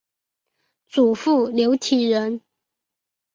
[0.87, 2.41] 祖父刘体仁。